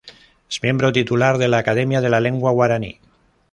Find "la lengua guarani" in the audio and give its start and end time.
2.09-2.97